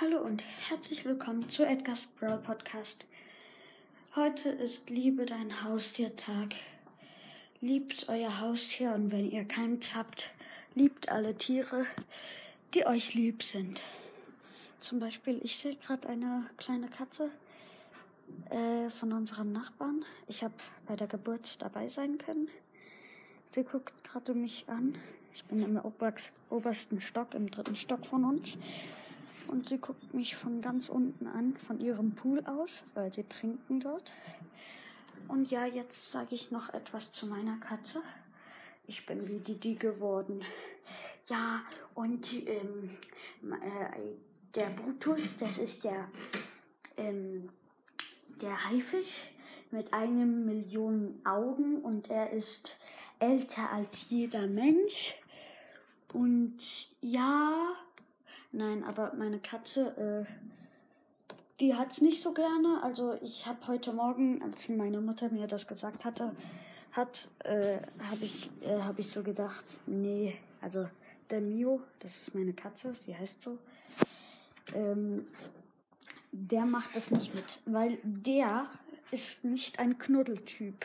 Hallo 0.00 0.18
und 0.18 0.42
herzlich 0.68 1.04
willkommen 1.04 1.48
zu 1.48 1.64
Edgar's 1.64 2.06
Brawl 2.18 2.38
Podcast. 2.38 3.04
Heute 4.16 4.48
ist 4.48 4.90
Liebe 4.90 5.26
dein 5.26 5.62
Haustiertag. 5.62 6.54
Liebt 7.60 8.08
euer 8.08 8.40
Haustier 8.40 8.94
und 8.94 9.12
wenn 9.12 9.30
ihr 9.30 9.44
keins 9.44 9.94
habt, 9.94 10.30
liebt 10.74 11.10
alle 11.10 11.36
Tiere, 11.36 11.84
die 12.74 12.86
euch 12.86 13.14
lieb 13.14 13.42
sind. 13.42 13.82
Zum 14.80 14.98
Beispiel, 14.98 15.38
ich 15.44 15.58
sehe 15.58 15.76
gerade 15.76 16.08
eine 16.08 16.46
kleine 16.56 16.88
Katze 16.88 17.30
äh, 18.50 18.88
von 18.90 19.12
unseren 19.12 19.52
Nachbarn. 19.52 20.04
Ich 20.26 20.42
habe 20.42 20.54
bei 20.86 20.96
der 20.96 21.06
Geburt 21.06 21.60
dabei 21.60 21.86
sein 21.88 22.18
können. 22.18 22.48
Sie 23.46 23.62
guckt 23.62 24.02
gerade 24.02 24.34
mich 24.34 24.64
an. 24.68 24.96
Ich 25.34 25.44
bin 25.44 25.62
im 25.62 25.80
obersten 26.50 27.00
Stock, 27.00 27.34
im 27.34 27.50
dritten 27.50 27.76
Stock 27.76 28.04
von 28.04 28.24
uns. 28.24 28.56
Und 29.48 29.68
sie 29.68 29.78
guckt 29.78 30.14
mich 30.14 30.36
von 30.36 30.62
ganz 30.62 30.88
unten 30.88 31.26
an, 31.26 31.56
von 31.56 31.80
ihrem 31.80 32.12
Pool 32.12 32.44
aus, 32.46 32.84
weil 32.94 33.12
sie 33.12 33.24
trinken 33.24 33.80
dort. 33.80 34.12
Und 35.28 35.50
ja, 35.50 35.66
jetzt 35.66 36.10
sage 36.10 36.34
ich 36.34 36.50
noch 36.50 36.72
etwas 36.74 37.12
zu 37.12 37.26
meiner 37.26 37.56
Katze. 37.58 38.02
Ich 38.86 39.06
bin 39.06 39.28
wie 39.28 39.38
Didi 39.38 39.74
geworden. 39.74 40.42
Ja, 41.28 41.62
und 41.94 42.32
ähm, 42.32 42.90
äh, 43.42 44.00
der 44.54 44.70
Brutus, 44.70 45.36
das 45.38 45.58
ist 45.58 45.84
der, 45.84 46.08
ähm, 46.96 47.48
der 48.40 48.68
Haifisch 48.68 49.30
mit 49.70 49.92
einem 49.94 50.44
Million 50.44 51.20
Augen 51.24 51.80
und 51.80 52.10
er 52.10 52.30
ist 52.30 52.76
älter 53.18 53.70
als 53.70 54.10
jeder 54.10 54.46
Mensch. 54.46 55.14
Und 56.12 56.58
ja, 57.00 57.72
Nein, 58.52 58.84
aber 58.84 59.14
meine 59.16 59.38
Katze, 59.38 60.26
äh, 60.26 61.34
die 61.58 61.74
hat's 61.74 62.02
nicht 62.02 62.22
so 62.22 62.34
gerne. 62.34 62.82
Also 62.82 63.16
ich 63.22 63.46
habe 63.46 63.66
heute 63.66 63.92
Morgen, 63.92 64.42
als 64.42 64.68
meine 64.68 65.00
Mutter 65.00 65.30
mir 65.30 65.46
das 65.46 65.66
gesagt 65.66 66.04
hatte, 66.04 66.36
hat, 66.92 67.28
äh, 67.44 67.78
habe 67.98 68.24
ich, 68.24 68.50
äh, 68.60 68.78
hab 68.80 68.98
ich 68.98 69.10
so 69.10 69.22
gedacht, 69.22 69.64
nee, 69.86 70.36
also 70.60 70.86
der 71.30 71.40
Mio, 71.40 71.80
das 72.00 72.18
ist 72.18 72.34
meine 72.34 72.52
Katze, 72.52 72.94
sie 72.94 73.16
heißt 73.16 73.40
so, 73.40 73.58
ähm, 74.74 75.26
der 76.30 76.66
macht 76.66 76.94
das 76.94 77.10
nicht 77.10 77.34
mit, 77.34 77.60
weil 77.64 77.98
der 78.02 78.66
ist 79.10 79.44
nicht 79.44 79.78
ein 79.78 79.98
Knuddeltyp. 79.98 80.84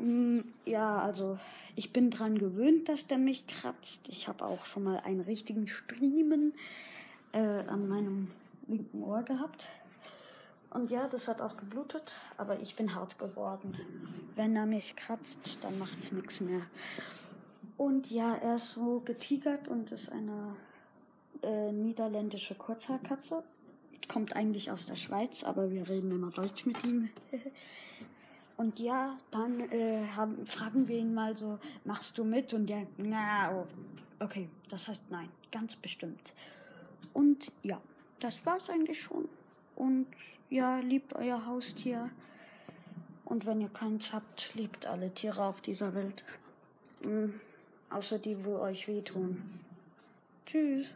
Mm, 0.00 0.40
ja, 0.64 0.98
also 1.00 1.38
ich 1.76 1.92
bin 1.92 2.10
dran 2.10 2.38
gewöhnt, 2.38 2.88
dass 2.88 3.06
der 3.06 3.18
mich 3.18 3.46
kratzt. 3.46 4.00
Ich 4.08 4.28
habe 4.28 4.44
auch 4.44 4.66
schon 4.66 4.84
mal 4.84 4.98
einen 5.00 5.20
richtigen 5.20 5.68
Striemen 5.68 6.54
äh, 7.32 7.38
an 7.38 7.88
meinem 7.88 8.30
linken 8.66 9.02
Ohr 9.02 9.22
gehabt. 9.22 9.66
Und 10.70 10.90
ja, 10.90 11.08
das 11.08 11.26
hat 11.26 11.40
auch 11.40 11.56
geblutet, 11.56 12.12
aber 12.36 12.60
ich 12.60 12.76
bin 12.76 12.94
hart 12.94 13.18
geworden. 13.18 13.76
Wenn 14.36 14.54
er 14.54 14.66
mich 14.66 14.94
kratzt, 14.94 15.58
dann 15.62 15.78
macht's 15.78 16.12
nichts 16.12 16.40
mehr. 16.40 16.62
Und 17.76 18.10
ja, 18.10 18.34
er 18.36 18.56
ist 18.56 18.74
so 18.74 19.00
getigert 19.00 19.66
und 19.66 19.90
ist 19.90 20.12
eine 20.12 20.54
äh, 21.42 21.72
niederländische 21.72 22.54
Kurzhaarkatze. 22.54 23.42
Kommt 24.06 24.36
eigentlich 24.36 24.70
aus 24.70 24.86
der 24.86 24.96
Schweiz, 24.96 25.42
aber 25.42 25.70
wir 25.70 25.88
reden 25.88 26.10
immer 26.12 26.30
Deutsch 26.30 26.66
mit 26.66 26.84
ihm. 26.84 27.08
Und 28.60 28.78
ja, 28.78 29.16
dann 29.30 29.58
äh, 29.70 30.06
haben, 30.14 30.44
fragen 30.44 30.86
wir 30.86 30.98
ihn 30.98 31.14
mal 31.14 31.34
so, 31.34 31.58
machst 31.86 32.18
du 32.18 32.24
mit? 32.24 32.52
Und 32.52 32.66
der, 32.66 32.86
na, 32.98 33.54
oh, 33.54 33.66
okay, 34.22 34.50
das 34.68 34.86
heißt 34.86 35.04
nein, 35.10 35.30
ganz 35.50 35.76
bestimmt. 35.76 36.34
Und 37.14 37.52
ja, 37.62 37.80
das 38.18 38.44
war's 38.44 38.68
eigentlich 38.68 39.00
schon. 39.00 39.30
Und 39.76 40.08
ja, 40.50 40.78
liebt 40.80 41.14
euer 41.14 41.46
Haustier. 41.46 42.10
Und 43.24 43.46
wenn 43.46 43.62
ihr 43.62 43.70
keins 43.70 44.12
habt, 44.12 44.54
liebt 44.54 44.84
alle 44.84 45.08
Tiere 45.14 45.42
auf 45.42 45.62
dieser 45.62 45.94
Welt. 45.94 46.22
Mhm. 47.02 47.40
Außer 47.88 48.18
die, 48.18 48.44
wo 48.44 48.58
euch 48.58 48.86
wehtun. 48.86 49.58
Tschüss. 50.44 50.92